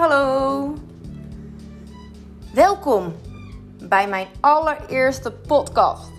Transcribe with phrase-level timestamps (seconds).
[0.00, 0.74] hallo.
[2.54, 3.14] Welkom
[3.82, 6.10] bij mijn allereerste podcast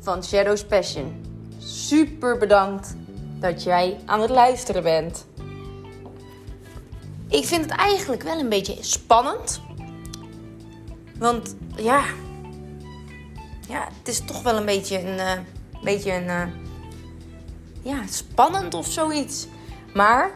[0.00, 1.24] van Shadows Passion.
[1.58, 2.96] Super bedankt
[3.40, 5.26] dat jij aan het luisteren bent.
[7.28, 9.60] Ik vind het eigenlijk wel een beetje spannend.
[11.18, 12.04] Want ja,
[13.68, 15.32] ja het is toch wel een beetje een, uh,
[15.82, 16.46] beetje een, uh,
[17.82, 19.46] ja, spannend of zoiets.
[19.94, 20.30] Maar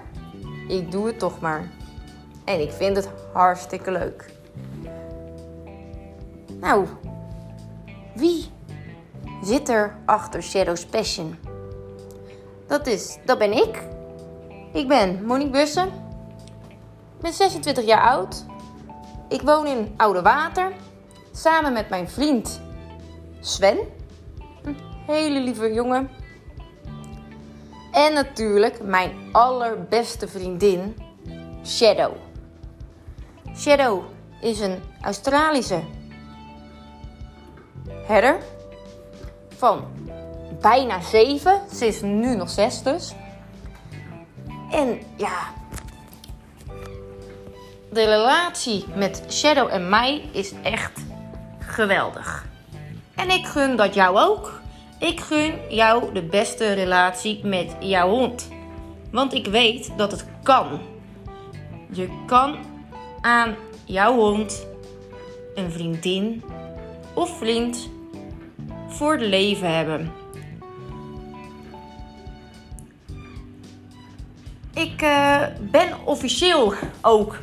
[0.69, 1.76] ik doe het toch maar.
[2.47, 4.25] En ik vind het hartstikke leuk.
[6.61, 6.87] Nou,
[8.15, 8.51] wie
[9.43, 11.37] zit er achter Shadows Passion?
[12.67, 13.83] Dat, is, dat ben ik.
[14.73, 15.87] Ik ben Monique Bussen.
[17.17, 18.45] Ik ben 26 jaar oud.
[19.29, 20.73] Ik woon in Oude Water.
[21.33, 22.61] Samen met mijn vriend
[23.41, 23.79] Sven.
[24.63, 24.77] Een
[25.07, 26.11] hele lieve jongen.
[27.93, 30.97] En natuurlijk mijn allerbeste vriendin
[31.65, 32.26] Shadow.
[33.59, 34.03] Shadow
[34.41, 35.83] is een Australische
[38.07, 38.39] herder
[39.57, 39.85] van
[40.61, 41.61] bijna 7.
[41.75, 43.15] Ze is nu nog 6 dus.
[44.71, 45.39] En ja,
[47.91, 51.01] de relatie met Shadow en mij is echt
[51.59, 52.47] geweldig.
[53.15, 54.61] En ik gun dat jou ook.
[54.99, 58.49] Ik gun jou de beste relatie met jouw hond.
[59.11, 60.81] Want ik weet dat het kan.
[61.93, 62.57] Je kan
[63.27, 64.67] aan jouw hond
[65.55, 66.43] een vriendin
[67.15, 67.91] of vriend
[68.89, 70.13] voor het leven hebben.
[74.75, 77.39] Ik uh, ben officieel ook,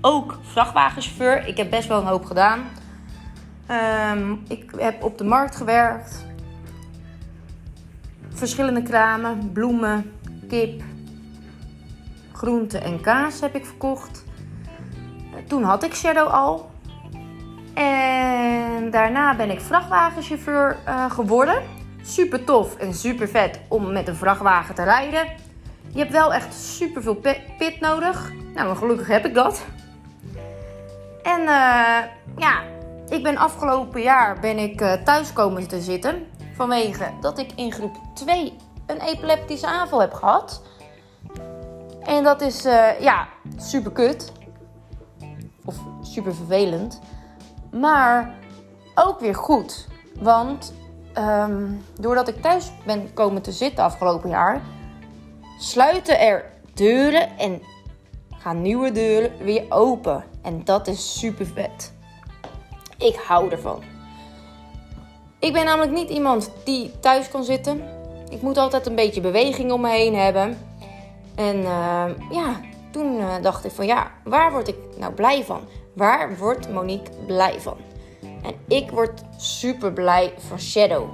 [0.00, 1.46] ook vrachtwagenchauffeur.
[1.46, 2.60] Ik heb best wel een hoop gedaan.
[4.14, 6.26] Um, ik heb op de markt gewerkt.
[8.28, 10.12] Verschillende kramen, bloemen,
[10.48, 10.82] kip,
[12.32, 14.26] groenten en kaas heb ik verkocht.
[15.46, 16.70] Toen had ik Shadow al.
[17.74, 21.62] En daarna ben ik vrachtwagenchauffeur uh, geworden.
[22.02, 25.26] Super tof en super vet om met een vrachtwagen te rijden.
[25.92, 27.20] Je hebt wel echt super veel
[27.58, 28.32] pit nodig.
[28.54, 29.64] Nou, gelukkig heb ik dat.
[31.22, 31.98] En uh,
[32.36, 32.62] ja,
[33.08, 36.26] ik ben afgelopen jaar ben ik uh, thuis komen te zitten.
[36.56, 38.56] Vanwege dat ik in groep 2
[38.86, 40.62] een epileptische aanval heb gehad.
[42.02, 42.62] En dat is
[43.00, 44.32] ja, super kut.
[45.68, 47.00] Of super vervelend.
[47.70, 48.34] Maar
[48.94, 49.86] ook weer goed.
[50.20, 50.74] Want
[51.18, 54.62] um, doordat ik thuis ben komen te zitten afgelopen jaar,
[55.58, 57.62] sluiten er deuren en
[58.28, 60.24] gaan nieuwe deuren weer open.
[60.42, 61.92] En dat is super vet.
[62.98, 63.82] Ik hou ervan.
[65.38, 67.82] Ik ben namelijk niet iemand die thuis kan zitten.
[68.28, 70.58] Ik moet altijd een beetje beweging om me heen hebben.
[71.34, 72.60] En uh, ja,
[72.98, 75.60] toen uh, dacht ik van ja, waar word ik nou blij van?
[75.92, 77.76] Waar wordt Monique blij van?
[78.42, 81.08] En ik word super blij van Shadow.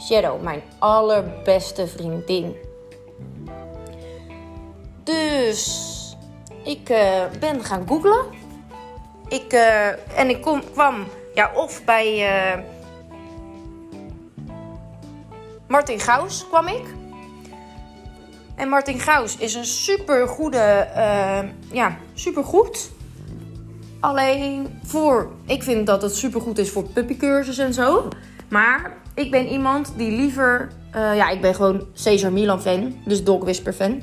[0.00, 2.56] Shadow, mijn allerbeste vriendin.
[5.02, 6.16] Dus
[6.64, 8.24] ik uh, ben gaan googlen.
[9.28, 12.64] Ik, uh, en ik kom, kwam ja, of bij
[15.68, 17.05] Martin Gaus kwam ik.
[18.56, 20.88] En Martin Gaus is een super goede,
[21.72, 22.90] ja, super goed.
[24.00, 28.08] Alleen voor, ik vind dat het super goed is voor puppycursus en zo.
[28.48, 33.42] Maar ik ben iemand die liever, ja, ik ben gewoon Cesar Milan fan, dus Dog
[33.42, 34.02] Whisper fan.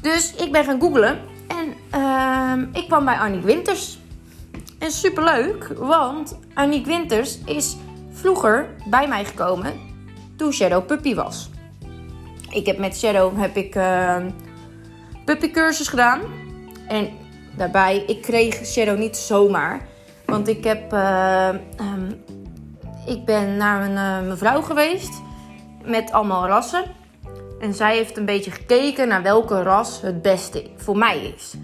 [0.00, 3.98] Dus ik ben gaan googlen en uh, ik kwam bij Annick Winters.
[4.78, 7.76] En superleuk, want Annick Winters is
[8.12, 9.72] vroeger bij mij gekomen
[10.36, 11.50] toen Shadow puppy was.
[12.50, 14.16] Ik heb met Shadow heb ik uh,
[15.24, 16.20] puppycursus gedaan.
[16.88, 17.10] En
[17.56, 19.86] daarbij, ik kreeg Shadow niet zomaar.
[20.24, 21.48] Want ik heb, uh,
[21.80, 22.24] um,
[23.06, 25.22] ik ben naar een uh, mevrouw geweest
[25.84, 26.84] met allemaal rassen.
[27.60, 31.54] En zij heeft een beetje gekeken naar welke ras het beste voor mij is.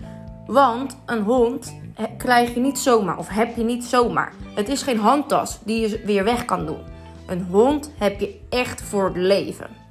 [0.47, 1.75] Want een hond
[2.17, 4.33] krijg je niet zomaar of heb je niet zomaar.
[4.55, 6.81] Het is geen handtas die je weer weg kan doen.
[7.27, 9.84] Een hond heb je echt voor het leven.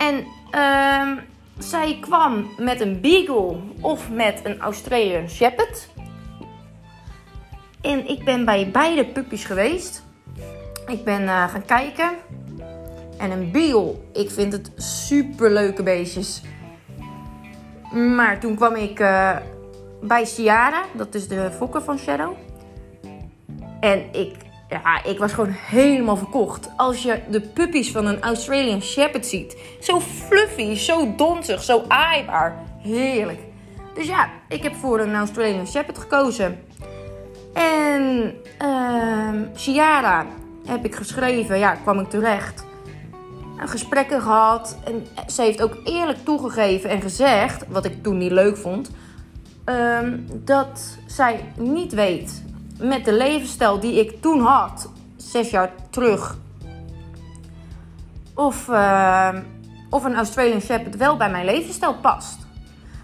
[0.00, 1.22] En uh,
[1.58, 5.88] zij kwam met een Beagle of met een Australian Shepherd.
[7.80, 10.04] En ik ben bij beide puppies geweest.
[10.86, 12.10] Ik ben uh, gaan kijken.
[13.18, 16.42] En een Beagle, ik vind het super leuke beestjes.
[17.92, 19.36] Maar toen kwam ik uh,
[20.02, 22.32] bij Ciara, dat is de fokker van Shadow.
[23.80, 24.36] En ik,
[24.70, 26.70] ja, ik was gewoon helemaal verkocht.
[26.76, 29.56] Als je de puppies van een Australian Shepherd ziet.
[29.80, 32.62] Zo fluffy, zo donzig, zo aaibaar.
[32.82, 33.40] Heerlijk.
[33.94, 36.58] Dus ja, ik heb voor een Australian Shepherd gekozen.
[37.52, 40.20] En uh,
[40.64, 42.64] heb ik geschreven, ja, kwam ik terecht.
[43.56, 44.78] Gesprekken gehad.
[44.84, 48.90] En ze heeft ook eerlijk toegegeven en gezegd, wat ik toen niet leuk vond,
[49.64, 52.42] ehm, dat zij niet weet
[52.80, 56.38] met de levensstijl die ik toen had, zes jaar terug,
[58.34, 59.42] of, ehm,
[59.90, 62.38] of een Australian Shepherd wel bij mijn levensstijl past.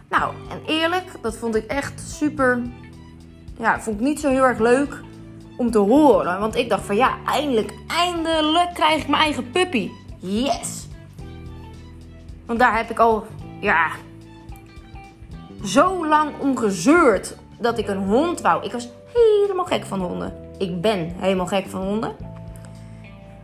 [0.09, 2.63] Nou, en eerlijk, dat vond ik echt super.
[3.59, 5.01] Ja, vond ik niet zo heel erg leuk
[5.57, 6.41] om te horen.
[6.41, 9.91] Want ik dacht van ja, eindelijk, eindelijk krijg ik mijn eigen puppy.
[10.19, 10.89] Yes!
[12.47, 13.27] Want daar heb ik al,
[13.61, 13.91] ja,
[15.65, 18.65] zo lang om gezeurd dat ik een hond wou.
[18.65, 20.33] Ik was helemaal gek van honden.
[20.59, 22.17] Ik ben helemaal gek van honden.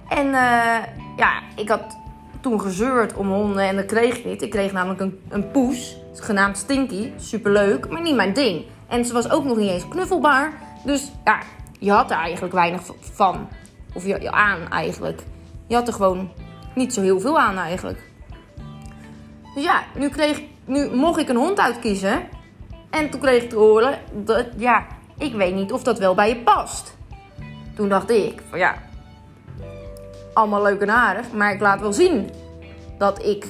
[0.08, 0.78] En uh,
[1.16, 1.96] ja, ik had
[2.40, 4.42] toen gezeurd om honden en dat kreeg ik niet.
[4.42, 7.10] Ik kreeg namelijk een, een poes, genaamd Stinky.
[7.16, 8.64] Superleuk, maar niet mijn ding.
[8.88, 10.52] En ze was ook nog niet eens knuffelbaar.
[10.84, 11.38] Dus ja,
[11.78, 13.48] je had er eigenlijk weinig van.
[13.94, 15.22] Of je, aan eigenlijk.
[15.66, 16.30] Je had er gewoon
[16.74, 18.10] niet zo heel veel aan eigenlijk.
[19.54, 22.22] Dus ja, nu, kreeg, nu mocht ik een hond uitkiezen.
[22.90, 24.86] En toen kreeg ik te horen dat, ja,
[25.22, 26.96] ik weet niet of dat wel bij je past.
[27.76, 28.74] Toen dacht ik, van ja,
[30.32, 32.30] allemaal leuk en aardig, maar ik laat wel zien
[32.98, 33.46] dat ik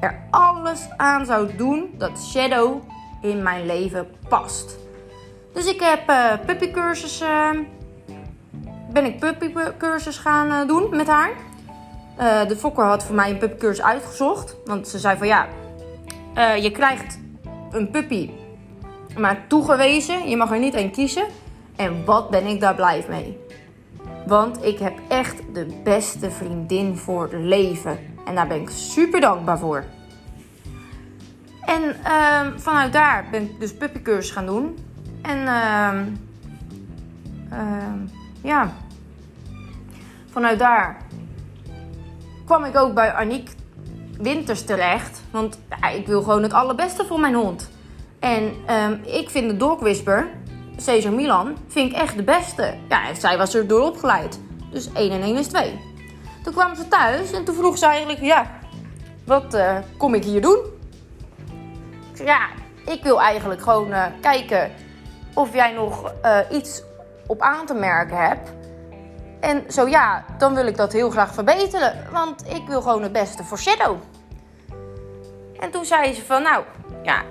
[0.00, 2.82] er alles aan zou doen dat Shadow
[3.22, 4.76] in mijn leven past.
[5.52, 7.24] Dus ik heb uh, puppycursus,
[8.92, 11.30] ben ik puppycursus gaan uh, doen met haar.
[12.48, 15.46] de fokker had voor mij een puppycursus uitgezocht, want ze zei van ja,
[16.54, 17.18] je krijgt
[17.70, 18.30] een puppy,
[19.18, 21.26] maar toegewezen, je mag er niet één kiezen.
[21.76, 23.38] En wat ben ik daar blij mee.
[24.26, 27.98] Want ik heb echt de beste vriendin voor het leven.
[28.24, 29.84] En daar ben ik super dankbaar voor.
[31.60, 34.78] En uh, vanuit daar ben ik dus puppycursus gaan doen.
[35.22, 35.90] En uh,
[38.42, 38.72] ja,
[40.30, 40.96] vanuit daar
[42.44, 43.50] kwam ik ook bij Aniek
[44.18, 45.22] Winters terecht.
[45.30, 45.58] Want
[45.94, 47.70] ik wil gewoon het allerbeste voor mijn hond.
[48.26, 50.28] En ehm, ik vind de Dog Whisper
[50.76, 52.74] Cesar Milan vind ik echt de beste.
[52.88, 54.40] Ja, zij was er door opgeleid.
[54.70, 55.80] Dus 1 en 1 is 2.
[56.42, 58.50] Toen kwam ze thuis en toen vroeg ze eigenlijk: Ja,
[59.24, 60.58] wat uh, kom ik hier doen?
[62.10, 62.46] Ik zei, ja,
[62.92, 64.70] ik wil eigenlijk gewoon uh, kijken
[65.34, 66.82] of jij nog uh, iets
[67.26, 68.50] op aan te merken hebt.
[69.40, 72.06] En zo ja, dan wil ik dat heel graag verbeteren.
[72.12, 73.96] Want ik wil gewoon het beste voor Shadow.
[75.60, 76.64] En toen zei ze van, nou,
[77.02, 77.22] ja,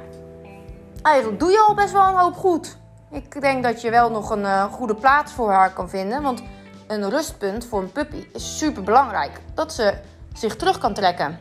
[1.06, 2.78] eigenlijk doe je al best wel een hoop goed.
[3.12, 6.22] Ik denk dat je wel nog een uh, goede plaats voor haar kan vinden.
[6.22, 6.44] Want
[6.88, 9.42] een rustpunt voor een puppy is super belangrijk.
[9.54, 9.94] Dat ze
[10.34, 11.40] zich terug kan trekken.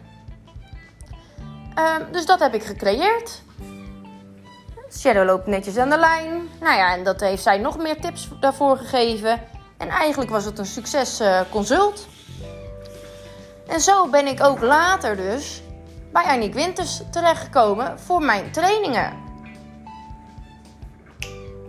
[1.78, 3.43] Uh, dus dat heb ik gecreëerd.
[4.90, 6.49] Shadow loopt netjes aan de lijn.
[6.61, 9.40] Nou ja, en dat heeft zij nog meer tips daarvoor gegeven.
[9.76, 12.06] En eigenlijk was het een succes uh, consult.
[13.66, 15.62] En zo ben ik ook later dus
[16.12, 19.24] bij Aniek Winters terechtgekomen voor mijn trainingen.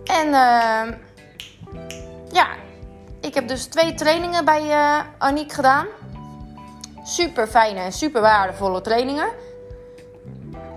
[0.06, 0.94] En uh,
[2.32, 2.48] ja,
[3.20, 5.86] ik heb dus twee trainingen bij uh, Aniek gedaan.
[7.04, 9.28] Super fijne en super waardevolle trainingen.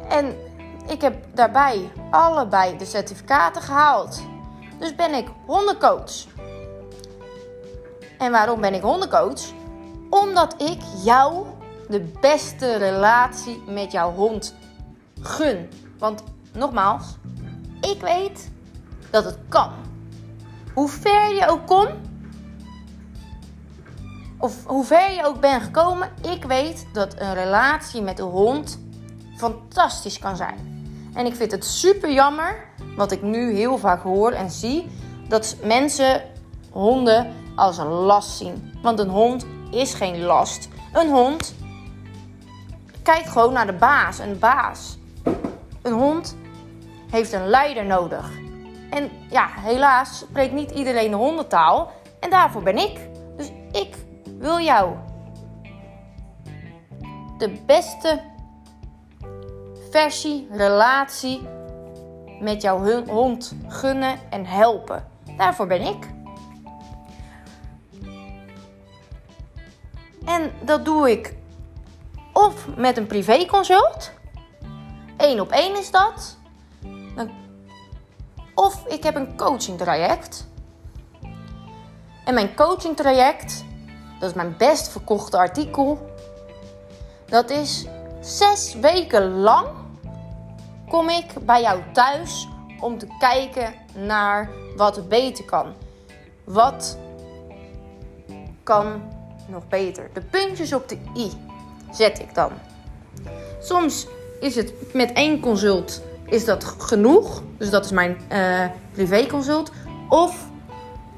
[0.09, 0.37] En
[0.87, 4.21] ik heb daarbij allebei de certificaten gehaald.
[4.79, 6.25] Dus ben ik hondencoach.
[8.17, 9.41] En waarom ben ik hondencoach?
[10.09, 11.45] Omdat ik jou
[11.87, 14.55] de beste relatie met jouw hond
[15.21, 15.69] gun.
[15.97, 17.05] Want nogmaals,
[17.81, 18.51] ik weet
[19.09, 19.71] dat het kan.
[20.73, 21.95] Hoe ver je ook komt,
[24.37, 28.79] of hoe ver je ook bent gekomen, ik weet dat een relatie met een hond
[29.37, 30.77] fantastisch kan zijn.
[31.13, 34.87] En ik vind het super jammer, wat ik nu heel vaak hoor en zie,
[35.27, 36.21] dat mensen
[36.71, 38.73] honden als een last zien.
[38.81, 40.67] Want een hond is geen last.
[40.93, 41.55] Een hond
[43.03, 44.97] kijkt gewoon naar de baas, een baas.
[45.81, 46.37] Een hond
[47.09, 48.31] heeft een leider nodig.
[48.89, 51.91] En ja, helaas spreekt niet iedereen de hondentaal.
[52.19, 52.99] En daarvoor ben ik.
[53.37, 53.95] Dus ik
[54.37, 54.95] wil jou
[57.37, 58.21] de beste
[59.89, 61.47] versie, relatie
[62.39, 65.07] met jouw hond gunnen en helpen.
[65.37, 66.07] Daarvoor ben ik.
[70.25, 71.35] En dat doe ik
[72.33, 74.11] of met een privéconsult.
[75.17, 76.38] Eén op één is dat.
[78.59, 80.47] Of ik heb een coaching traject.
[82.25, 83.65] En mijn coaching traject,
[84.19, 86.09] dat is mijn best verkochte artikel.
[87.25, 87.85] Dat is
[88.21, 89.67] zes weken lang
[90.89, 92.47] kom ik bij jou thuis
[92.79, 95.73] om te kijken naar wat beter kan.
[96.43, 96.97] Wat
[98.63, 99.01] kan
[99.47, 100.09] nog beter?
[100.13, 101.31] De puntjes op de i
[101.91, 102.51] zet ik dan.
[103.61, 104.07] Soms
[104.39, 107.41] is het met één consult is dat genoeg.
[107.57, 109.71] Dus dat is mijn uh, privé consult.
[110.09, 110.47] Of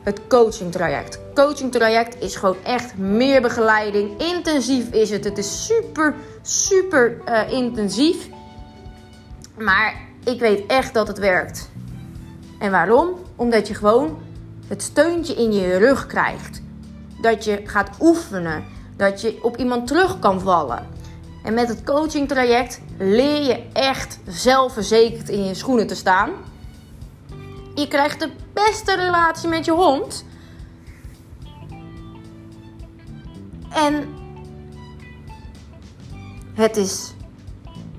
[0.03, 1.19] het coaching traject.
[1.33, 4.19] Coaching traject is gewoon echt meer begeleiding.
[4.19, 5.23] Intensief is het.
[5.23, 8.29] Het is super, super uh, intensief.
[9.57, 11.69] Maar ik weet echt dat het werkt.
[12.59, 13.09] En waarom?
[13.35, 14.19] Omdat je gewoon
[14.67, 16.61] het steuntje in je rug krijgt.
[17.21, 18.63] Dat je gaat oefenen.
[18.97, 20.87] Dat je op iemand terug kan vallen.
[21.43, 26.31] En met het coaching traject leer je echt zelfverzekerd in je schoenen te staan.
[27.75, 30.25] Je krijgt de beste relatie met je hond.
[33.69, 34.07] En
[36.53, 37.13] het is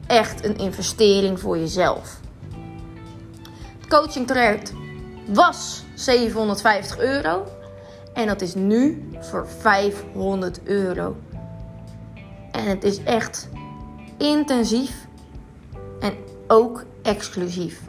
[0.07, 2.21] echt een investering voor jezelf.
[3.81, 4.73] Het coaching traject
[5.27, 7.47] was 750 euro.
[8.15, 11.17] En dat is nu voor 500 euro.
[12.63, 13.49] En het is echt
[14.19, 15.07] intensief
[16.01, 16.15] en
[16.47, 17.81] ook exclusief.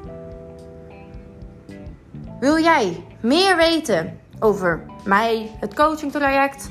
[2.40, 6.70] Wil jij meer weten over mij, het coaching traject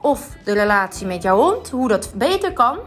[0.00, 2.78] of de relatie met jouw hond, hoe dat beter kan?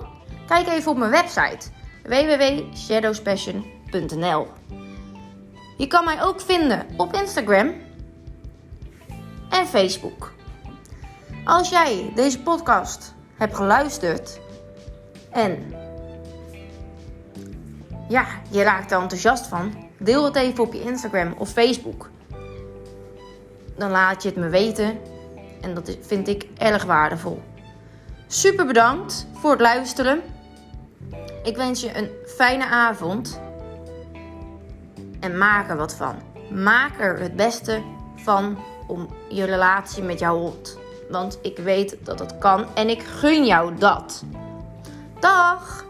[0.47, 1.69] Kijk even op mijn website
[2.03, 4.47] www.shadowspassion.nl.
[5.77, 7.73] Je kan mij ook vinden op Instagram
[9.49, 10.31] en Facebook.
[11.43, 14.39] Als jij deze podcast hebt geluisterd
[15.31, 15.73] en
[18.07, 22.09] ja, je raakt er enthousiast van, deel het even op je Instagram of Facebook.
[23.75, 24.97] Dan laat je het me weten
[25.61, 27.41] en dat vind ik erg waardevol.
[28.27, 30.21] Super bedankt voor het luisteren.
[31.43, 33.39] Ik wens je een fijne avond.
[35.19, 36.15] En maak er wat van.
[36.51, 37.81] Maak er het beste
[38.15, 40.77] van om je relatie met jouw hond.
[41.09, 44.23] Want ik weet dat het kan en ik gun jou dat.
[45.19, 45.85] Dag!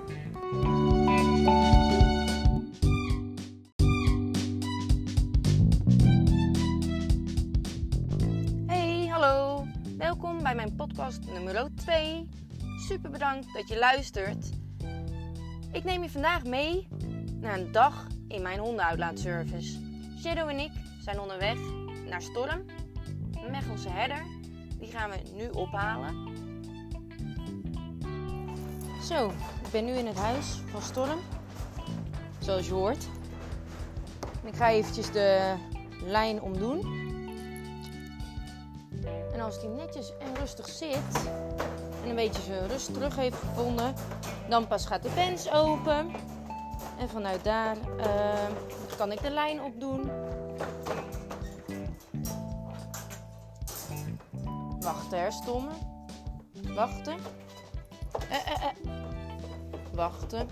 [8.66, 9.66] Hey, hallo.
[9.98, 12.30] Welkom bij mijn podcast nummer 2.
[12.88, 14.50] Super bedankt dat je luistert.
[15.72, 16.88] Ik neem je vandaag mee
[17.42, 19.80] naar een dag in mijn hondenuitlaatservice.
[20.20, 20.72] Shadow en ik
[21.02, 21.58] zijn onderweg
[22.10, 22.66] naar Storm,
[23.52, 24.37] Mechelse herder.
[24.80, 26.16] Die gaan we nu ophalen.
[29.04, 29.28] Zo,
[29.64, 31.20] ik ben nu in het huis van Storm.
[32.40, 33.08] Zoals je hoort.
[34.44, 35.56] ik ga eventjes de
[36.04, 37.06] lijn omdoen.
[39.34, 41.26] En als die netjes en rustig zit
[42.04, 43.94] en een beetje zijn rust terug heeft gevonden,
[44.50, 46.12] dan pas gaat de pens open.
[47.00, 48.34] En vanuit daar uh,
[48.98, 50.10] kan ik de lijn opdoen.
[54.88, 55.72] Wachten, hè, stomme.
[56.76, 57.18] Wachten.
[58.30, 58.76] Eh, eh, eh.
[59.94, 60.50] Wachten.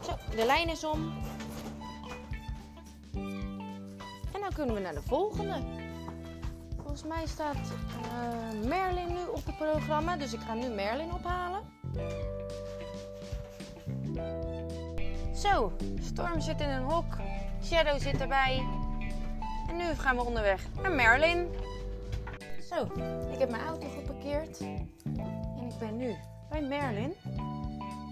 [0.00, 1.12] Zo, de lijn is om.
[4.32, 5.62] En dan kunnen we naar de volgende.
[6.76, 10.16] Volgens mij staat uh, Merlin nu op het programma.
[10.16, 11.60] Dus ik ga nu Merlin ophalen.
[15.34, 17.16] Zo, Storm zit in een hok.
[17.64, 18.66] Shadow zit erbij.
[19.68, 21.48] En nu gaan we onderweg naar Merlin.
[22.70, 22.84] Zo,
[23.32, 24.60] ik heb mijn auto geparkeerd.
[24.60, 26.14] En ik ben nu
[26.48, 27.14] bij Merlin.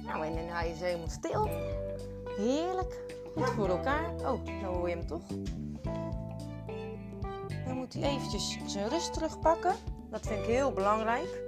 [0.04, 1.48] Nou, en hij is helemaal stil.
[2.36, 3.14] Heerlijk.
[3.34, 4.10] Goed voor elkaar.
[4.14, 5.22] Oh, nou hoor je hem toch.
[7.66, 9.74] Dan moet hij eventjes zijn rust terugpakken.
[10.10, 11.42] Dat vind ik heel belangrijk.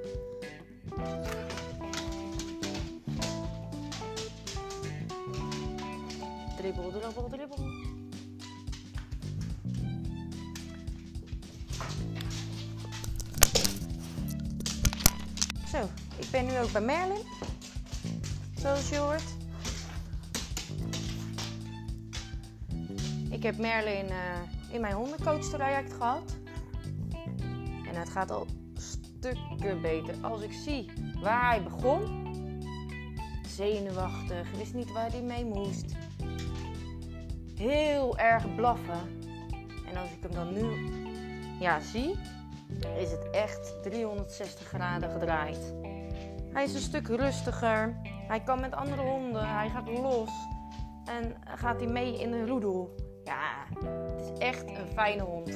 [6.56, 7.58] Dribbel, dribbel, dribbel.
[15.76, 17.22] Zo, ik ben nu ook bij Merlin.
[18.58, 19.34] Zoals je hoort.
[23.30, 26.36] Ik heb Merlin uh, in mijn hondencoach traject gehad.
[27.88, 30.14] En het gaat al stukken beter.
[30.22, 30.90] Als ik zie
[31.20, 32.24] waar hij begon.
[33.48, 35.92] Zenuwachtig, wist niet waar hij mee moest.
[37.54, 39.20] Heel erg blaffen.
[39.90, 40.90] En als ik hem dan nu
[41.60, 42.14] ja, zie,
[42.98, 45.74] is het echt 360 graden gedraaid.
[46.52, 47.96] Hij is een stuk rustiger.
[48.04, 49.48] Hij kan met andere honden.
[49.48, 50.30] Hij gaat los.
[51.04, 52.94] En gaat hij mee in een roedel.
[53.24, 55.52] Ja, het is echt een fijne hond.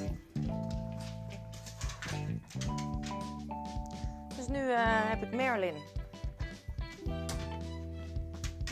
[4.36, 5.74] Dus nu uh, heb ik Merlin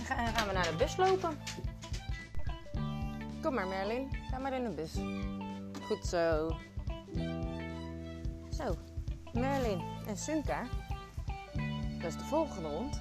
[0.08, 1.38] gaan we naar de bus lopen.
[3.42, 4.92] Kom maar Merlin, ga maar in de bus.
[5.86, 6.48] Goed zo.
[8.58, 8.74] Zo,
[9.32, 10.62] Merlin en Sunka,
[12.00, 13.00] dat is de volgende hond.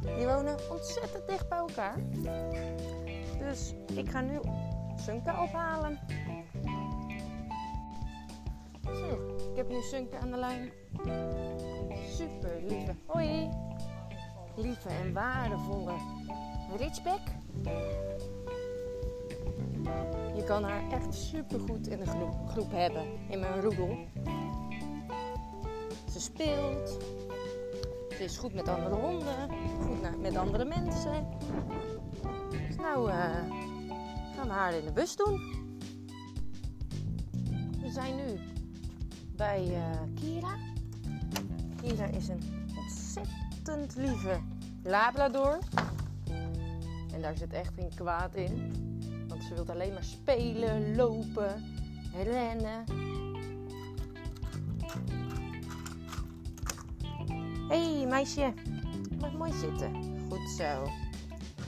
[0.00, 1.96] Die wonen ontzettend dicht bij elkaar.
[3.38, 4.40] Dus ik ga nu
[4.96, 5.98] Sunka ophalen.
[8.84, 10.72] Zo, ik heb nu Sunka aan de lijn.
[12.08, 12.94] Super lieve.
[13.06, 13.48] Hoi.
[14.56, 15.94] Lieve en waardevolle
[16.76, 17.20] Richback.
[20.34, 23.02] Je kan haar echt super goed in de groep, groep hebben.
[23.28, 23.96] In mijn roedel.
[26.16, 26.98] Ze speelt.
[28.08, 29.50] Ze is goed met andere honden.
[29.80, 31.26] Goed met andere mensen.
[32.50, 33.14] Dus nou uh,
[34.36, 35.40] gaan we haar in de bus doen.
[37.80, 38.40] We zijn nu
[39.36, 40.56] bij uh, Kira.
[41.82, 44.40] Kira is een ontzettend lieve
[44.82, 45.58] Labrador.
[47.12, 48.72] En daar zit echt geen kwaad in.
[49.28, 51.64] Want ze wil alleen maar spelen, lopen,
[52.24, 52.84] rennen.
[57.76, 58.54] Hé hey, meisje,
[59.38, 59.94] mooi zitten.
[60.28, 60.88] Goed zo.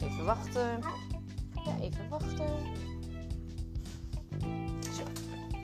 [0.02, 0.80] Even wachten.
[1.64, 2.48] Ja, even wachten.
[4.80, 5.02] Zo.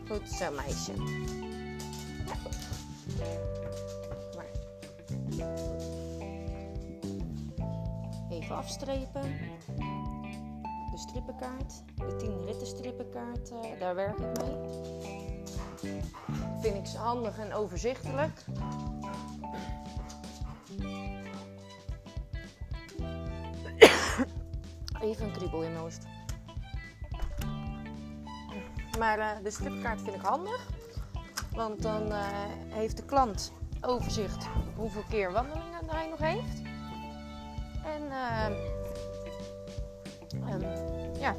[0.08, 0.92] Goed zo meisje.
[8.30, 9.22] Even afstrepen.
[10.90, 11.82] De strippenkaart.
[11.94, 13.50] De 10 ritten strippenkaart.
[13.50, 14.56] Uh, daar werk ik mee.
[16.60, 18.44] Vind ik ze handig en overzichtelijk.
[25.04, 26.06] Even een kriebel in mijn.
[28.98, 30.68] Maar uh, de stripkaart vind ik handig.
[31.52, 32.26] Want dan uh,
[32.68, 36.62] heeft de klant overzicht hoeveel keer wandelingen hij nog heeft.
[37.84, 38.46] En uh,
[40.52, 40.62] um,
[41.18, 41.36] ja,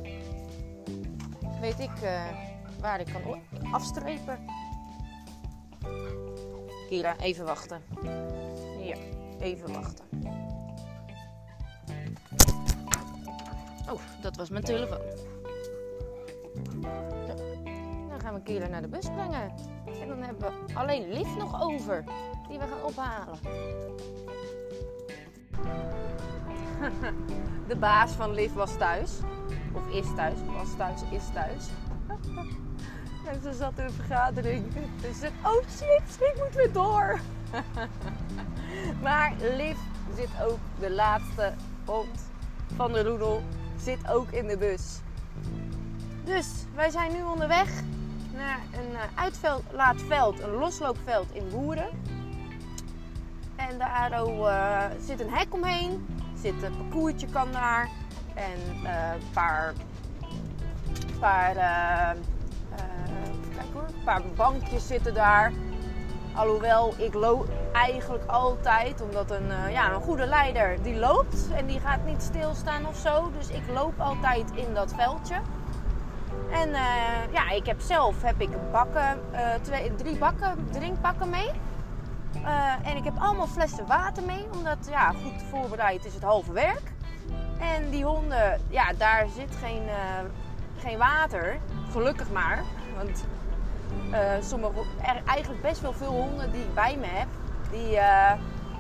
[1.62, 1.92] weet ik
[2.80, 4.46] waar ik kan afstrepen.
[6.88, 7.82] Kira, even wachten.
[8.80, 8.98] Ja,
[9.40, 10.06] even wachten.
[14.36, 15.06] Dat was mijn telefoon.
[18.10, 19.54] Dan gaan we Kira naar de bus brengen.
[20.02, 22.04] En dan hebben we alleen Lief nog over.
[22.48, 23.38] Die we gaan ophalen.
[27.68, 29.20] De baas van Liv was thuis.
[29.74, 30.38] Of is thuis.
[30.58, 31.68] Was thuis, is thuis.
[33.28, 34.66] En ze zat in een vergadering.
[35.02, 37.20] Ze zei, oh shit, ik moet weer door.
[39.04, 39.78] maar Liv
[40.16, 41.54] zit ook de laatste
[41.86, 42.30] hond
[42.76, 43.42] van de roedel.
[43.78, 45.00] Zit ook in de bus.
[46.24, 47.70] Dus wij zijn nu onderweg
[48.34, 51.90] naar een eh, uitlaatveld, een losloopveld in Boeren.
[53.56, 56.06] En daar uh, zit een hek omheen,
[56.42, 57.90] zit een parcoursje kan daar
[58.34, 59.74] en een paar,
[61.20, 61.56] paar,
[63.76, 65.52] een paar bankjes zitten daar.
[66.36, 71.80] Alhoewel ik loop eigenlijk altijd, omdat een, ja, een goede leider die loopt en die
[71.80, 73.32] gaat niet stilstaan of zo.
[73.38, 75.36] Dus ik loop altijd in dat veldje.
[76.52, 76.78] En uh,
[77.32, 81.52] ja, ik heb zelf heb ik bakken, uh, twee, drie bakken, drinkbakken mee.
[82.84, 86.92] En ik heb allemaal flessen water mee, omdat ja, goed voorbereid is het halve werk.
[87.60, 89.82] En die honden, ja, daar zit geen,
[90.78, 91.60] geen water.
[91.92, 92.64] Gelukkig maar.
[92.96, 93.26] Want
[94.40, 97.28] sommige, er, eigenlijk best wel veel honden die ik bij me heb,
[97.72, 98.00] die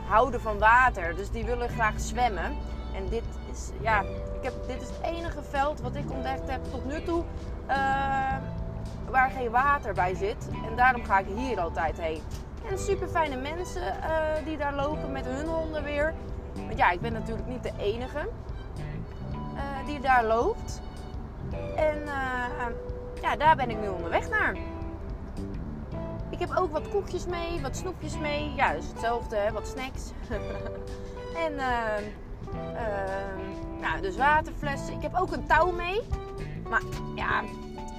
[0.07, 1.15] houden van water.
[1.15, 2.57] Dus die willen graag zwemmen.
[2.95, 6.63] En dit is, ja, ik heb, dit is het enige veld wat ik ontdekt heb
[6.71, 7.23] tot nu toe
[7.67, 8.35] uh,
[9.09, 10.47] waar geen water bij zit.
[10.69, 12.21] En daarom ga ik hier altijd heen.
[12.69, 16.13] En super fijne mensen uh, die daar lopen met hun honden weer.
[16.53, 18.29] Want ja, ik ben natuurlijk niet de enige
[19.53, 20.81] uh, die daar loopt.
[21.75, 22.03] En
[23.21, 24.55] ja, daar ben ik nu onderweg naar.
[26.35, 28.53] Ik heb ook wat koekjes mee, wat snoepjes mee.
[28.55, 29.51] Ja, dus hetzelfde, hè?
[29.51, 30.11] wat snacks.
[31.45, 31.55] en
[33.81, 34.93] nou, dus waterflessen.
[34.93, 36.01] Ik heb ook een touw mee.
[36.69, 36.81] Maar
[37.15, 37.41] ja,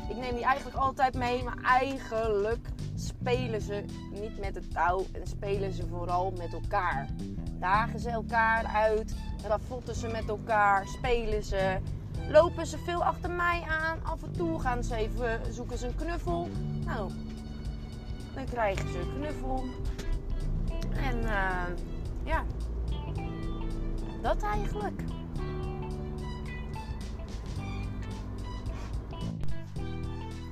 [0.08, 1.44] ik neem die eigenlijk altijd mee.
[1.44, 5.06] Maar eigenlijk spelen ze niet met het touw.
[5.12, 7.06] En spelen ze vooral met elkaar.
[7.60, 9.16] Dagen ze elkaar uit.
[9.46, 10.86] Ravotten ze met elkaar.
[10.86, 11.78] Spelen ze.
[12.28, 13.98] Lopen ze veel achter mij aan.
[14.04, 16.48] Af en toe gaan ze even zoeken ze een knuffel.
[16.84, 17.10] Nou,
[18.36, 19.64] dan krijgen ze een knuffel.
[20.96, 21.66] En uh,
[22.24, 22.44] ja,
[24.22, 25.02] dat eigenlijk.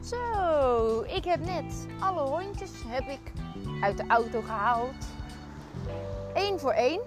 [0.02, 3.32] Zo, ik heb net alle hondjes heb ik
[3.80, 5.06] uit de auto gehaald.
[6.34, 7.00] Eén voor één.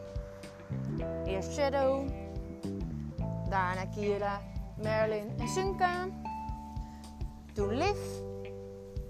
[1.25, 2.07] Eerst Shadow,
[3.49, 4.41] Daarna Kira,
[4.81, 6.07] Merlin en Sunka.
[7.53, 7.97] Doe Liv,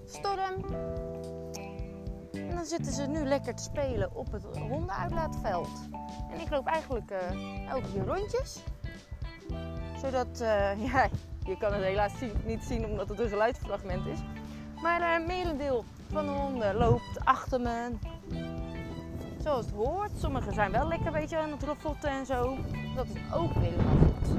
[0.06, 0.95] Storm.
[2.58, 5.70] Dan zitten ze nu lekker te spelen op het hondenuitlaatveld.
[6.32, 8.63] En ik loop eigenlijk uh, elke keer rondjes.
[10.02, 11.10] Zodat, uh, ja,
[11.46, 12.12] je kan het helaas
[12.46, 14.20] niet zien omdat het een geluidsfragment is.
[14.82, 17.91] Maar een uh, merendeel van de honden loopt achter me.
[19.43, 20.12] Zoals het hoort.
[20.20, 22.58] Sommigen zijn wel lekker een beetje aan het roffotten en zo.
[22.96, 24.36] Dat is ook helemaal goed.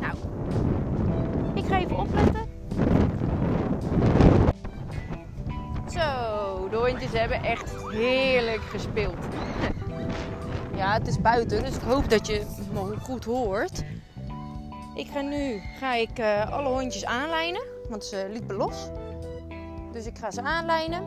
[0.00, 0.16] Nou,
[1.54, 2.31] ik ga even opletten.
[6.92, 9.16] Hondjes hebben echt heerlijk gespeeld.
[10.76, 13.82] Ja, het is buiten, dus ik hoop dat je me goed hoort.
[14.94, 18.88] Ik ga nu ga ik, uh, alle hondjes aanlijnen, want ze liepen los.
[19.92, 21.02] Dus ik ga ze aanlijnen.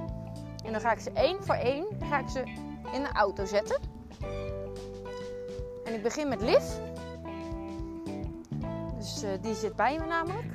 [0.66, 2.40] En dan ga ik ze één voor één ga ik ze
[2.94, 3.80] in de auto zetten.
[5.86, 6.64] En ik begin met Liv.
[8.98, 10.48] Dus uh, die zit bij me namelijk.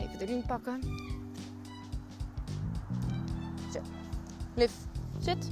[0.00, 0.80] Even erin pakken.
[4.56, 4.72] Liv,
[5.18, 5.50] zit.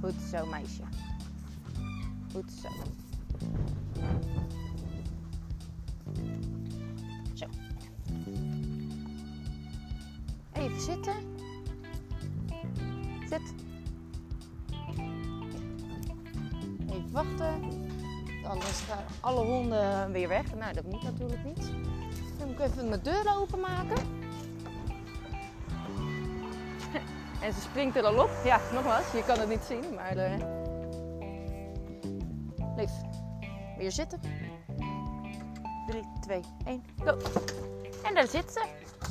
[0.00, 0.82] Goed zo, meisje.
[2.32, 2.68] Goed zo.
[7.34, 7.46] Zo.
[10.52, 11.14] Even zitten.
[13.28, 13.54] Zit.
[16.90, 17.62] Even wachten.
[18.44, 20.54] Anders gaan alle honden weer weg.
[20.54, 21.70] Nou, dat moet natuurlijk niet.
[22.38, 24.17] Dan moet ik even mijn deur openmaken.
[27.42, 28.30] En ze springt er al op.
[28.44, 30.14] Ja, nogmaals, je kan het niet zien, maar...
[30.14, 30.22] De...
[30.22, 30.56] Eh,
[32.76, 32.90] Leef.
[33.76, 34.20] Weer zitten.
[35.86, 37.16] 3, 2, 1, go.
[38.04, 38.64] En daar zit ze.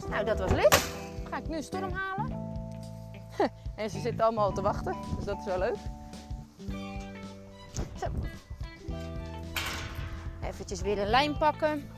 [0.09, 0.95] Nou, dat was lief.
[1.29, 2.31] Ga ik nu storm halen.
[3.75, 5.77] en ze zitten allemaal te wachten, dus dat is wel leuk.
[7.99, 8.07] Zo.
[10.43, 11.89] Eventjes weer een lijn pakken.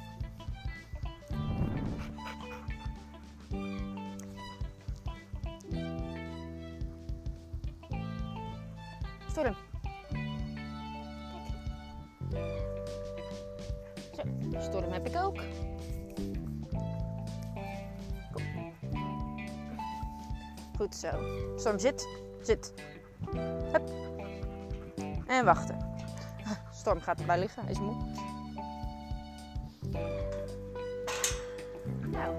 [9.30, 9.56] Storm.
[14.52, 15.42] Zo, storm heb ik ook.
[20.78, 21.10] Goed zo.
[21.56, 22.08] Storm zit.
[22.42, 22.74] Zit.
[23.72, 23.90] Hup.
[25.26, 25.78] En wachten.
[26.72, 27.96] Storm gaat erbij liggen, is moe.
[32.08, 32.36] Nou.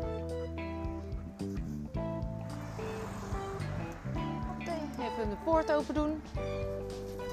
[5.00, 6.22] Even de poort open doen.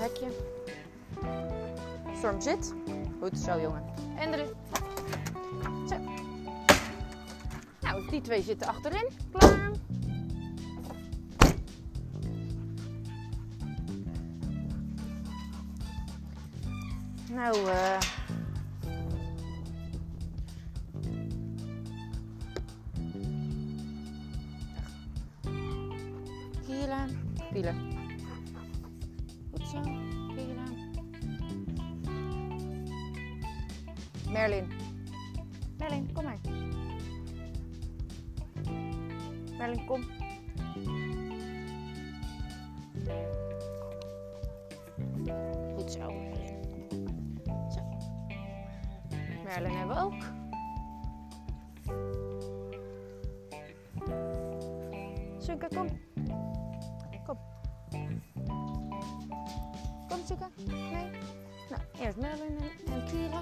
[0.07, 0.31] Het hekje.
[2.17, 2.73] Storm zit.
[3.21, 3.83] Goed zo, jongen.
[4.17, 4.47] En erin.
[5.89, 5.95] Zo.
[7.81, 9.07] Nou, die twee zitten achterin.
[9.31, 9.71] Klaar.
[17.31, 17.86] Nou, eh...
[49.57, 50.13] Merlin hebben we ook.
[55.41, 55.87] Suka, kom.
[57.25, 57.37] Kom.
[60.07, 60.49] Kom, Suka.
[60.65, 61.09] Nee.
[61.69, 63.41] Nou, eerst Merlin en, en Kira.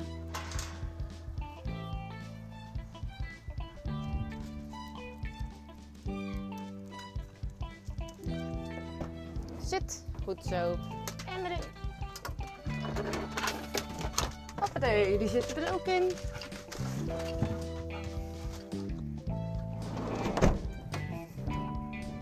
[9.60, 10.06] Zit.
[10.24, 10.85] Goed zo.
[14.86, 16.12] Hoppatee, die zitten er ook in.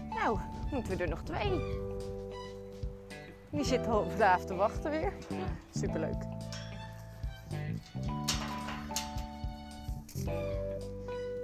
[0.10, 0.40] Nou,
[0.72, 1.62] moeten we er nog twee.
[3.52, 5.14] Die zitten al vandaag te wachten weer.
[5.72, 6.24] Superleuk.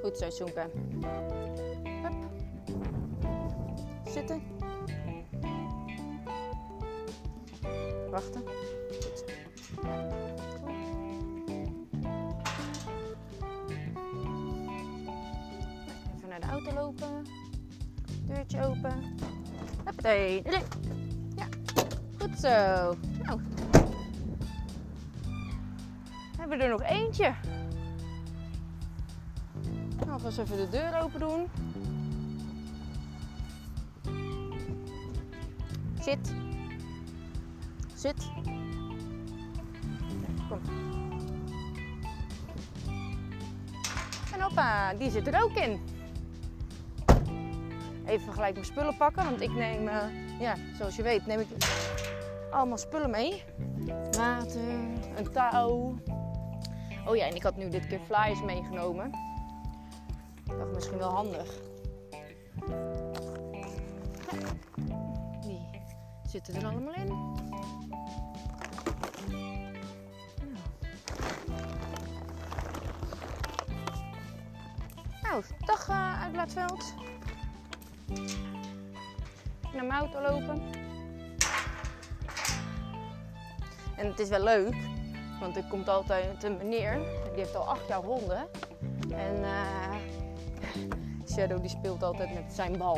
[0.01, 0.69] Goed zo, Soenka.
[4.05, 4.58] Zitten.
[18.61, 19.17] Open.
[19.85, 20.43] Hoppatee.
[21.35, 21.47] Ja,
[22.19, 22.49] goed zo.
[23.23, 23.41] Nou.
[26.37, 27.33] Hebben we er nog eentje.
[30.09, 31.47] Alvast even de deur open doen.
[36.01, 36.33] Zit.
[37.95, 38.31] Zit.
[40.49, 40.59] Kom.
[44.33, 45.88] En hoppa, die zit er ook in.
[48.09, 50.03] Even gelijk mijn spullen pakken, want ik neem, uh,
[50.39, 51.47] ja, zoals je weet, neem ik
[52.51, 53.43] allemaal spullen mee.
[54.11, 54.69] Water,
[55.15, 55.95] een touw.
[57.05, 59.11] Oh ja, en ik had nu dit keer flyers meegenomen.
[60.45, 61.59] Ik dacht misschien wel handig.
[65.41, 65.69] Die
[66.27, 67.07] zitten er allemaal in.
[75.21, 76.93] Nou, dag uh, uitlaatveld.
[79.73, 80.61] Naar mijn auto lopen.
[83.97, 84.75] En het is wel leuk,
[85.39, 86.93] want er komt altijd een meneer,
[87.33, 88.47] die heeft al acht jaar honden.
[89.09, 89.95] En uh,
[91.31, 92.97] Shadow die speelt altijd met zijn bal.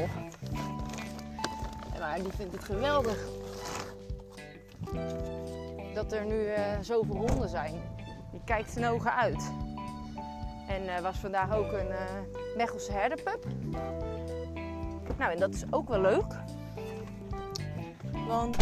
[2.00, 3.18] Maar die vindt het geweldig
[5.94, 7.82] dat er nu uh, zoveel honden zijn.
[8.32, 9.52] Die kijkt zijn ogen uit.
[10.68, 11.88] En uh, was vandaag ook een
[12.58, 13.46] Mechelse herderpup.
[15.22, 16.34] Nou, en dat is ook wel leuk.
[18.28, 18.58] Want,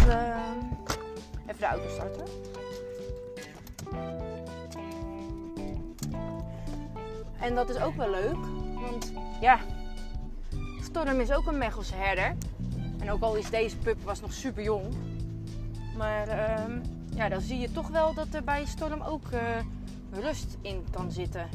[1.47, 2.23] even de auto starten.
[7.39, 8.37] En dat is ook wel leuk.
[8.73, 9.59] Want, ja,
[10.81, 12.35] Storm is ook een Mechelse herder.
[12.99, 14.85] En ook al is deze pup was nog super jong.
[15.97, 16.75] Maar uh,
[17.15, 19.39] ja, dan zie je toch wel dat er bij Storm ook uh,
[20.11, 21.49] rust in kan zitten.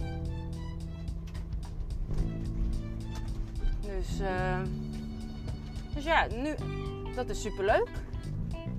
[3.80, 4.60] Dus, uh,
[5.94, 6.54] dus ja, nu,
[7.14, 7.88] dat is super leuk.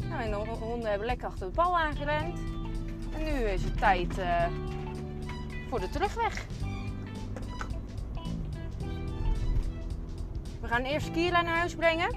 [0.10, 2.40] Nou, de honden hebben lekker achter de bal aangerend.
[3.14, 4.48] En nu is het tijd uh,
[5.70, 6.46] voor de terugweg.
[10.62, 12.16] We gaan eerst Kira naar huis brengen.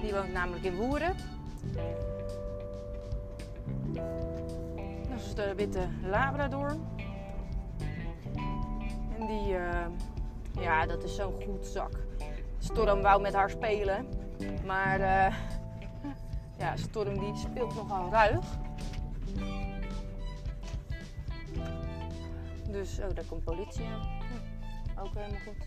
[0.00, 1.16] Die woont namelijk in Woeren.
[5.08, 6.76] Dat is de witte Labrador.
[9.18, 9.86] En die, uh,
[10.60, 12.06] ja, dat is zo'n goed zak.
[12.58, 14.06] Storm wou met haar spelen.
[14.66, 15.34] Maar uh,
[16.58, 18.44] ja, Storm die speelt nogal ruig.
[22.70, 24.00] Dus, oh, daar komt politie aan.
[24.00, 25.64] Hm, ook helemaal goed.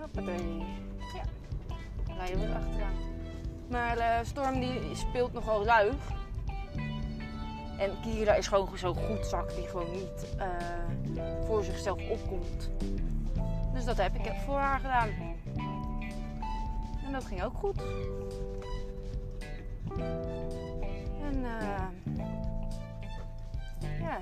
[0.00, 0.58] Hoppatee.
[1.14, 1.22] Ja,
[2.16, 2.94] rijden we achteraan.
[3.68, 6.14] Maar uh, Storm die speelt nogal ruig.
[7.78, 10.44] En Kira is gewoon zo'n goed zak die gewoon niet uh,
[11.46, 12.70] voor zichzelf opkomt.
[13.76, 15.08] Dus dat heb ik voor haar gedaan.
[17.04, 17.80] En dat ging ook goed.
[21.22, 21.86] En uh,
[24.00, 24.18] ja,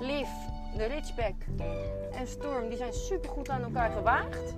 [0.00, 0.28] Liv,
[0.76, 1.34] de Ridgeback
[2.12, 4.54] en Storm, die zijn super goed aan elkaar gewaagd.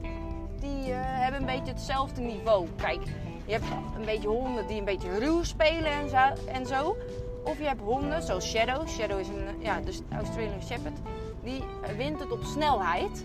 [0.58, 2.68] Die uh, hebben een beetje hetzelfde niveau.
[2.76, 3.02] Kijk,
[3.46, 3.64] je hebt
[3.96, 6.48] een beetje honden die een beetje ruw spelen en zo.
[6.52, 6.96] En zo.
[7.44, 8.88] Of je hebt honden zoals Shadow.
[8.88, 10.98] Shadow is een ja, dus Australian Shepherd.
[11.42, 11.64] Die
[11.96, 13.24] wint het op snelheid.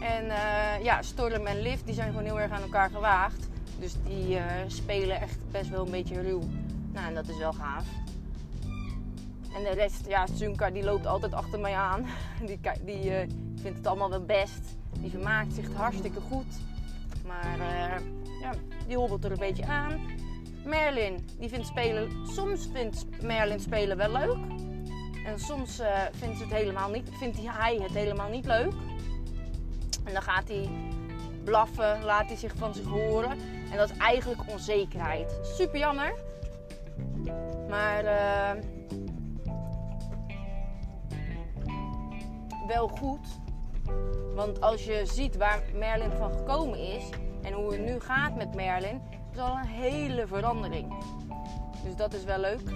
[0.00, 3.48] En uh, ja, Storm en Liv die zijn gewoon heel erg aan elkaar gewaagd.
[3.78, 6.42] Dus die uh, spelen echt best wel een beetje ruw.
[6.92, 7.84] Nou, en dat is wel gaaf.
[9.54, 12.06] En de rest, ja, Sunka die loopt altijd achter mij aan.
[12.46, 13.18] Die, die uh,
[13.62, 14.76] vindt het allemaal wel best.
[15.00, 16.54] Die vermaakt zich hartstikke goed.
[17.26, 17.58] Maar
[18.40, 18.52] ja,
[18.86, 20.00] die hobbelt er een beetje aan.
[20.64, 24.36] Merlin, die vindt spelen, soms vindt Merlin spelen wel leuk.
[25.26, 25.80] En soms
[26.12, 28.72] vindt, het helemaal niet, vindt hij het helemaal niet leuk.
[30.10, 30.68] En dan gaat hij
[31.44, 33.30] blaffen, laat hij zich van zich horen.
[33.70, 35.38] En dat is eigenlijk onzekerheid.
[35.42, 36.14] Super jammer.
[37.68, 38.62] Maar uh,
[42.66, 43.26] wel goed.
[44.34, 47.08] Want als je ziet waar Merlin van gekomen is
[47.42, 50.94] en hoe het nu gaat met Merlin, is al een hele verandering.
[51.84, 52.68] Dus dat is wel leuk.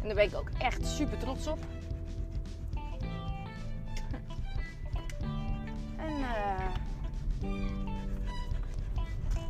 [0.00, 1.58] En daar ben ik ook echt super trots op.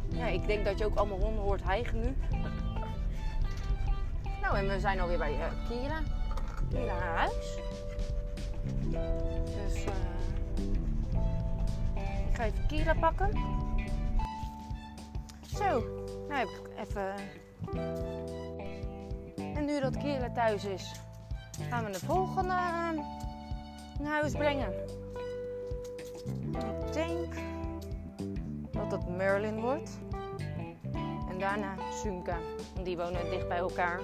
[0.09, 2.16] ja, ik denk dat je ook allemaal honden hoort hijgen nu.
[4.40, 6.00] Nou, en we zijn alweer bij uh, Kira.
[6.70, 7.59] Kira huis.
[9.44, 9.92] Dus uh,
[12.29, 13.31] ik ga even Kira pakken.
[15.46, 15.85] Zo,
[16.29, 17.14] nou heb ik even.
[19.55, 20.92] En nu dat Kira thuis is,
[21.70, 22.55] gaan we de volgende
[23.98, 24.72] naar huis brengen.
[26.58, 27.34] Ik denk
[28.70, 29.98] dat het Merlin wordt.
[31.28, 32.38] En daarna Sunka.
[32.82, 34.00] Die wonen dicht bij elkaar.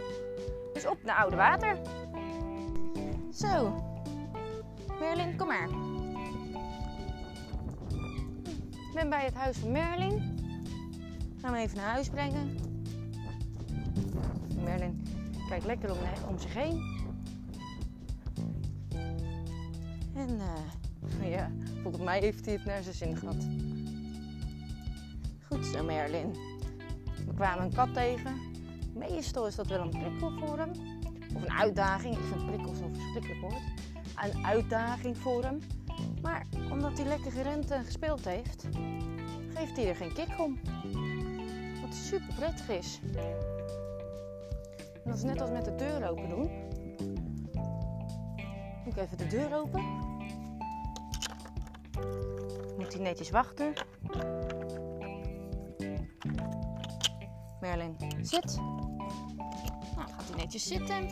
[0.73, 1.79] Dus op naar Oude Water.
[3.33, 3.85] Zo.
[5.01, 5.69] Merlin, kom maar.
[8.71, 10.39] Ik ben bij het huis van Merlin.
[11.41, 12.57] Gaan we even naar huis brengen.
[14.65, 15.03] Merlin
[15.49, 16.99] kijkt lekker om, om zich heen.
[20.15, 20.41] En
[21.21, 21.51] uh, ja,
[21.83, 23.47] volgens mij heeft hij het naar zijn zin gehad.
[25.49, 26.33] Goed zo, Merlin.
[27.27, 28.35] We kwamen een kat tegen.
[28.95, 30.71] Meestal is dat wel een prikkel voor hem.
[31.35, 32.15] Of een uitdaging.
[32.15, 33.63] Ik vind prikkel zo'n verschrikkelijk woord.
[34.17, 35.59] Een uitdaging voor hem.
[36.23, 38.67] Maar omdat hij lekker gerend en gespeeld heeft,
[39.55, 40.59] geeft hij er geen kick om.
[41.81, 43.01] Wat super prettig is.
[45.05, 46.51] Dat is net als met de deur open doen.
[48.85, 50.10] Doe ik even de deur open.
[52.91, 53.73] Moet hij netjes wachten.
[57.61, 58.57] Merlin, zit.
[59.97, 61.09] Nou, gaat hij netjes zitten.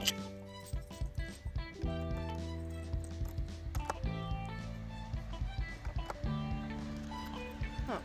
[7.86, 8.00] Nou,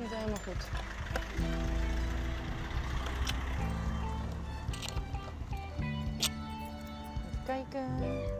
[0.00, 0.68] niet helemaal goed.
[7.30, 8.31] Even kijken.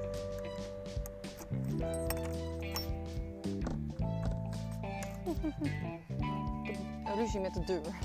[7.16, 7.98] Ruzie met de deur.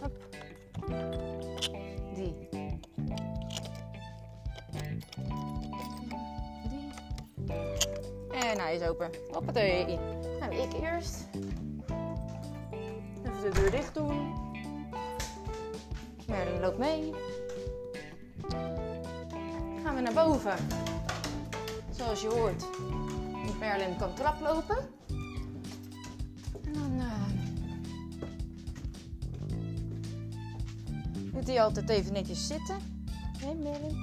[0.00, 0.12] Hop.
[2.14, 2.48] Die.
[2.50, 2.80] Die.
[8.30, 9.10] En hij is open.
[9.32, 9.98] Hoppatee.
[10.40, 11.28] Nou, ik eerst.
[13.24, 14.34] Even de deur dicht doen.
[16.26, 17.14] Merlin loopt mee.
[19.82, 20.56] Gaan we naar boven.
[21.90, 22.64] Zoals je hoort.
[23.58, 24.99] Merlin kan traplopen.
[31.60, 32.76] Altijd even netjes zitten.
[33.38, 33.98] Hé Merlin.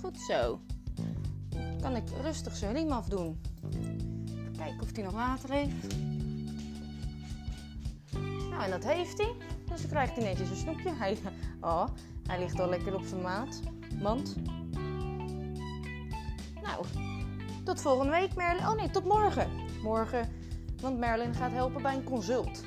[0.00, 0.60] Goed zo.
[1.80, 3.40] Kan ik rustig zijn riem afdoen.
[3.70, 5.94] Even kijken of hij nog water heeft.
[8.50, 9.34] Nou, en dat heeft hij.
[9.68, 10.92] Dus dan krijgt hij netjes een snoepje.
[10.92, 11.18] Hij,
[11.60, 11.86] oh,
[12.26, 13.60] hij ligt al lekker op zijn maat.
[14.00, 14.36] Mand.
[16.62, 16.86] Nou,
[17.64, 18.66] tot volgende week Merlin.
[18.66, 19.50] Oh nee, tot morgen.
[19.82, 20.28] Morgen,
[20.80, 22.64] want Merlin gaat helpen bij een consult.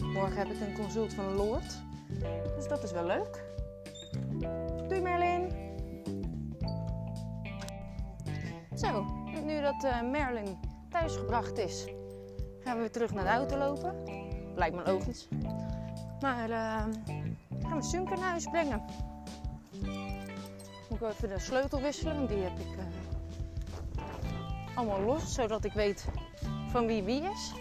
[0.00, 1.86] Morgen heb ik een consult van lord.
[2.56, 3.44] Dus dat is wel leuk.
[4.88, 5.66] Doei Merlin.
[8.74, 9.04] Zo,
[9.44, 10.58] nu dat uh, Merlin
[10.90, 11.86] thuisgebracht is,
[12.60, 13.94] gaan we weer terug naar de auto lopen.
[14.54, 15.28] Lijkt me logisch.
[16.20, 16.84] Maar uh,
[17.62, 18.82] gaan we Sunker naar huis brengen.
[20.88, 22.84] Moet ik even de sleutel wisselen, die heb ik uh,
[24.74, 26.08] allemaal los, zodat ik weet
[26.68, 27.52] van wie wie is.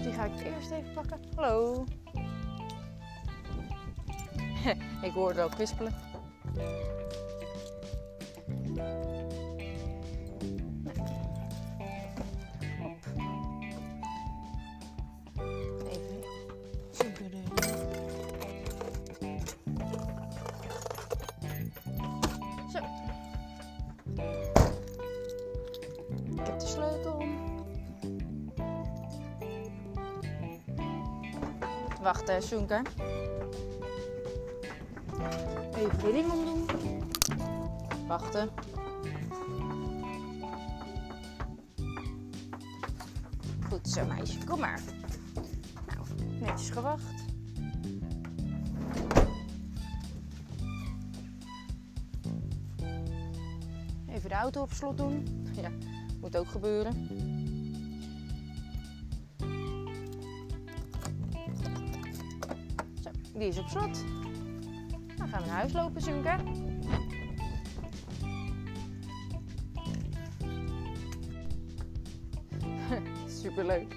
[0.00, 1.20] Dus die ga ik eerst even pakken.
[1.34, 1.84] Hallo.
[5.08, 5.94] ik hoorde ook kwispelen.
[32.30, 32.82] Wacht, uh, Sunker.
[35.76, 36.66] Even de riem omdoen.
[38.06, 38.48] Wachten.
[43.68, 44.44] Goed zo, meisje.
[44.44, 44.80] Kom maar.
[45.86, 46.06] Nou,
[46.40, 47.24] netjes gewacht.
[54.08, 55.46] Even de auto op slot doen.
[55.52, 55.70] Ja,
[56.20, 57.29] moet ook gebeuren.
[63.40, 64.04] Die is op slot.
[65.16, 66.40] Dan gaan we naar huis lopen, Sunker.
[73.42, 73.94] Superleuk.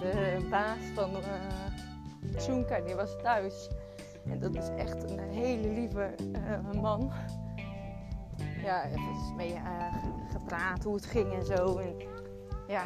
[0.00, 3.68] De baas van uh, die was thuis.
[4.24, 7.12] En dat is echt een hele lieve uh, man.
[8.62, 9.94] Ja, even mee uh,
[10.30, 11.76] gepraat hoe het ging en zo.
[11.76, 11.94] En
[12.68, 12.84] ja,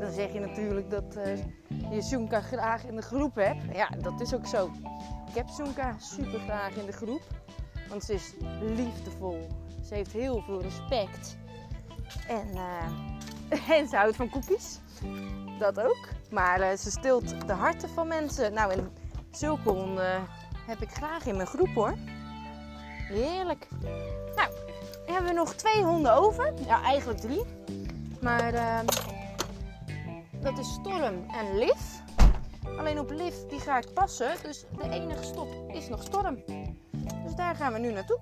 [0.00, 1.36] dan zeg je natuurlijk dat uh,
[1.90, 3.62] je Sunka graag in de groep hebt.
[3.72, 4.70] Ja, dat is ook zo.
[5.38, 7.22] Heb Sunka super graag in de groep.
[7.88, 9.46] Want ze is liefdevol.
[9.84, 11.36] Ze heeft heel veel respect.
[12.28, 14.78] En, uh, en ze houdt van koekjes.
[15.58, 16.08] Dat ook.
[16.30, 18.52] Maar uh, ze stilt de harten van mensen.
[18.52, 18.92] Nou, en
[19.30, 20.26] zulke honden
[20.66, 21.94] heb ik graag in mijn groep hoor.
[23.08, 23.68] Heerlijk.
[24.34, 24.52] Nou,
[25.06, 26.52] hebben we nog twee honden over.
[26.66, 27.44] Ja, eigenlijk drie.
[28.20, 28.80] Maar uh,
[30.40, 32.06] dat is Storm en Liv.
[32.78, 34.30] Alleen op Liv die ga ik passen.
[34.42, 36.42] Dus de enige stop is nog Storm.
[37.24, 38.18] Dus daar gaan we nu naartoe.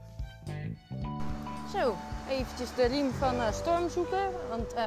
[1.72, 1.94] Zo,
[2.28, 4.30] eventjes de riem van uh, Storm zoeken.
[4.48, 4.82] Want uh,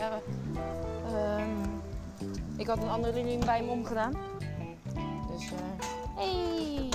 [2.57, 4.13] ik had een andere riem bij hem omgedaan.
[5.32, 5.57] Dus, eh
[6.15, 6.89] hey!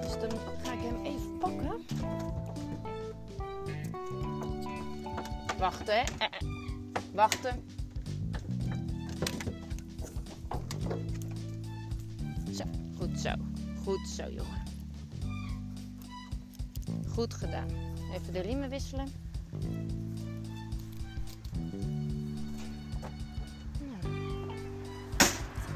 [0.00, 0.30] Dus dan
[0.62, 1.86] ga ik hem even pakken.
[5.58, 6.00] Wachten, hè?
[6.00, 6.48] Eh, eh.
[7.12, 7.73] Wachten.
[13.84, 14.62] Goed zo, jongen.
[17.08, 17.68] Goed gedaan.
[18.12, 19.08] Even de riemen wisselen.
[23.78, 24.14] Nou.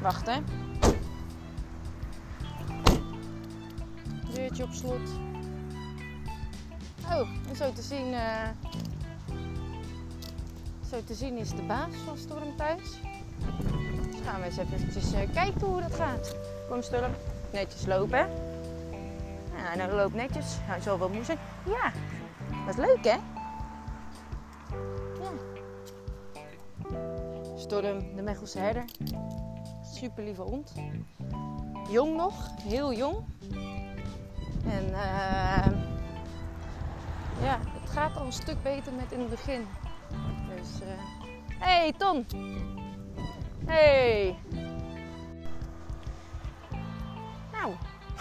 [0.01, 0.39] Wacht hè.
[4.33, 5.09] Deurtje op slot.
[7.05, 8.49] Oh, en zo te zien, eh,
[10.89, 12.99] zo te zien is de baas van Storm thuis.
[14.11, 16.35] Dus gaan we eens eventjes eh, kijken hoe dat gaat.
[16.69, 17.11] Kom Storm,
[17.51, 18.29] netjes lopen.
[19.55, 20.57] Ja, nou loopt netjes.
[20.59, 21.37] Hij zal wel moe zijn.
[21.65, 21.91] Ja,
[22.65, 23.17] dat is leuk hè?
[25.21, 25.31] Ja.
[27.57, 28.85] Storm, de Mechelse herder.
[29.93, 30.73] Super lieve hond.
[31.91, 33.17] Jong nog, heel jong.
[34.65, 35.71] En eh,
[37.41, 39.67] ja, het gaat al een stuk beter met in het begin.
[40.55, 41.27] Dus, eh
[41.59, 42.25] hey Ton!
[43.65, 44.35] Hey!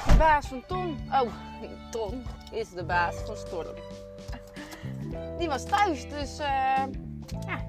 [0.06, 0.98] De baas van Ton.
[1.10, 1.32] Oh,
[1.90, 3.74] Ton is de baas van Storm.
[5.38, 6.82] Die was thuis, dus eh
[7.46, 7.66] ja.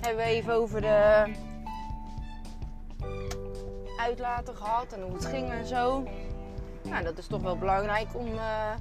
[0.00, 1.24] Hebben we even over de
[4.00, 6.04] uitlaten gehad en hoe het ging en zo.
[6.82, 8.74] Nou, dat is toch wel belangrijk om eh,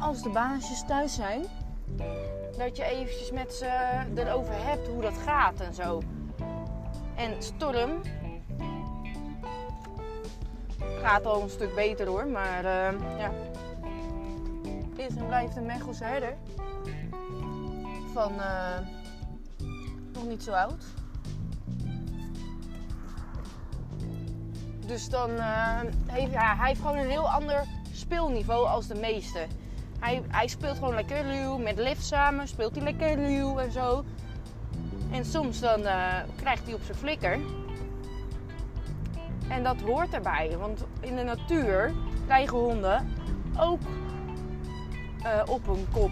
[0.00, 1.44] als de baasjes thuis zijn,
[2.58, 6.02] dat je eventjes met ze erover hebt hoe dat gaat en zo.
[7.14, 8.00] En Storm
[11.04, 13.30] gaat al een stuk beter hoor, maar eh, ja.
[14.96, 16.36] Is en blijft een Mechelse herder.
[18.12, 18.78] Van eh,
[20.12, 20.84] nog niet zo oud.
[24.86, 29.46] Dus dan uh, heeft ja, hij heeft gewoon een heel ander speelniveau als de meeste.
[29.98, 34.04] Hij, hij speelt gewoon lekker luw, met Liv samen speelt hij lekker luw en zo.
[35.10, 37.38] En soms dan uh, krijgt hij op zijn flikker.
[39.54, 41.92] En dat hoort erbij, want in de natuur
[42.26, 43.12] krijgen honden
[43.58, 43.80] ook
[45.22, 46.10] uh, op hun kop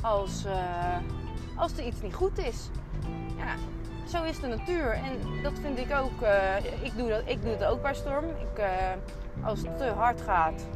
[0.00, 0.44] als,
[1.56, 2.70] als er iets niet goed is.
[3.36, 3.54] Ja,
[4.08, 4.90] zo is de natuur.
[4.90, 6.22] En dat vind ik ook.
[6.22, 8.24] Uh, ik, doe dat, ik doe het ook bij Storm.
[8.24, 8.64] Ik,
[9.44, 10.66] als het te hard gaat,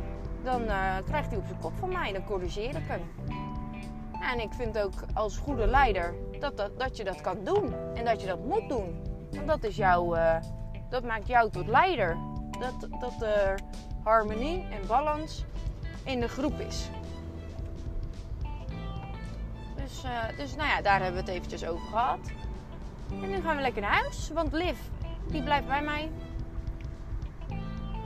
[0.43, 0.63] dan
[1.05, 2.13] krijgt hij op zijn kop van mij.
[2.13, 3.03] Dan corrigeer ik hem.
[4.33, 7.75] En ik vind ook als goede leider dat, dat, dat je dat kan doen.
[7.95, 9.03] En dat je dat moet doen.
[9.31, 10.15] Want dat, is jouw,
[10.91, 12.17] dat maakt jou tot leider.
[12.61, 13.61] Dat, dat er
[14.05, 15.45] harmonie en balans
[16.05, 16.89] in de groep is.
[19.77, 20.03] Dus,
[20.37, 22.19] dus nou ja, daar hebben we het eventjes over gehad.
[23.11, 24.79] En nu gaan we lekker naar huis, want Liv,
[25.31, 26.11] die blijft bij mij.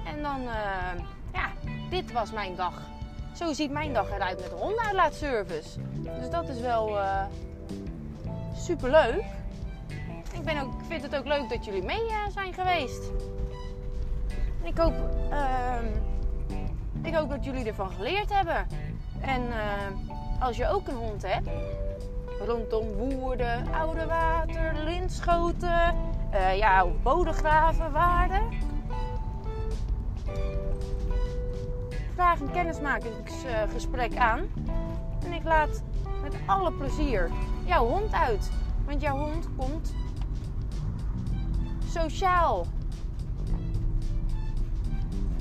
[0.04, 1.50] En dan, uh, ja,
[1.90, 2.80] dit was mijn dag.
[3.34, 5.80] Zo ziet mijn dag eruit met de hondenuitlaatservice.
[6.18, 7.24] Dus dat is wel uh,
[8.56, 9.24] super leuk.
[10.42, 13.10] Ik, ben ook, ik vind het ook leuk dat jullie mee uh, zijn geweest.
[14.62, 14.94] En ik hoop,
[17.02, 18.66] ik hoop dat jullie ervan geleerd hebben.
[19.20, 19.42] En
[20.40, 21.48] als je ook een hond hebt,
[22.46, 25.94] rondom Woerden, Oude Water, Linschoten,
[26.34, 28.42] uh, ja, Bodegraven, Waarden.
[32.14, 34.40] Vraag een kennismakingsgesprek aan
[35.24, 35.82] en ik laat
[36.22, 37.30] met alle plezier
[37.64, 38.50] jouw hond uit.
[38.86, 39.94] Want jouw hond komt
[41.92, 42.66] sociaal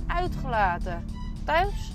[0.07, 1.05] uitgelaten
[1.45, 1.91] thuis.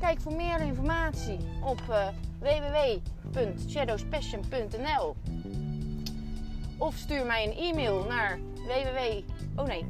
[0.00, 2.08] Kijk voor meer informatie op uh,
[6.78, 9.22] of stuur mij een e-mail naar www
[9.56, 9.86] oh nee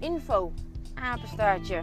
[0.00, 0.52] info
[0.94, 1.82] apenstaartje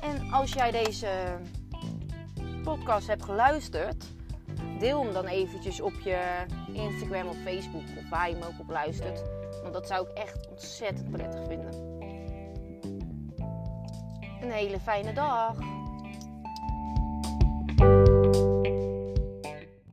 [0.00, 1.38] en als jij deze
[2.62, 4.04] podcast hebt geluisterd
[4.78, 8.70] deel hem dan eventjes op je Instagram of Facebook of waar je hem ook op
[8.70, 9.22] luistert.
[9.62, 11.98] Want dat zou ik echt ontzettend prettig vinden.
[14.40, 15.56] Een hele fijne dag